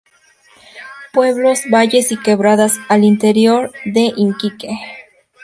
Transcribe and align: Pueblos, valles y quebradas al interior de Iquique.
Pueblos, 1.13 1.59
valles 1.71 2.11
y 2.11 2.17
quebradas 2.19 2.79
al 2.89 3.03
interior 3.03 3.71
de 3.85 4.11
Iquique. 4.17 4.73